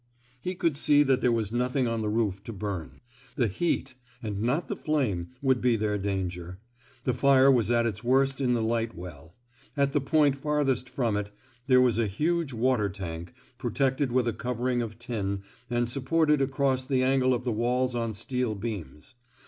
He 0.41 0.55
could 0.55 0.77
see 0.77 1.03
that 1.03 1.21
there 1.21 1.31
was 1.31 1.53
nothing 1.53 1.85
on 1.87 2.01
the 2.01 2.09
roof 2.09 2.43
to 2.45 2.53
bum; 2.53 3.01
the 3.35 3.47
heat 3.47 3.93
and 4.23 4.41
not 4.41 4.67
the 4.67 4.75
flame 4.75 5.29
would 5.43 5.61
be 5.61 5.75
their 5.75 5.99
danger. 5.99 6.57
The 7.03 7.13
fire 7.13 7.51
was 7.51 7.69
at 7.69 7.85
its 7.85 8.03
worst 8.03 8.41
in 8.41 8.55
the 8.55 8.63
light 8.63 8.95
well. 8.95 9.35
At 9.77 9.93
the 9.93 10.01
point 10.01 10.35
far 10.35 10.65
thest 10.65 10.89
from 10.89 11.15
it, 11.15 11.29
there 11.67 11.81
was 11.81 11.99
a 11.99 12.07
huge 12.07 12.51
water 12.51 12.89
tank, 12.89 13.33
protected 13.59 14.11
with 14.11 14.27
a 14.27 14.33
covering 14.33 14.81
of 14.81 14.97
tin 14.97 15.43
and 15.69 15.87
sup 15.87 16.05
ported 16.05 16.41
across 16.41 16.83
the 16.83 17.03
angle 17.03 17.31
of 17.31 17.43
the 17.43 17.53
walls 17.53 17.93
on 17.93 18.15
steel 18.15 18.55
beams. 18.55 19.13